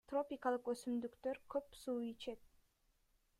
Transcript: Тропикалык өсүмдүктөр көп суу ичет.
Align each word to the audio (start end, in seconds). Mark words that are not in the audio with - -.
Тропикалык 0.11 0.69
өсүмдүктөр 0.73 1.39
көп 1.55 1.79
суу 1.83 1.99
ичет. 2.09 2.43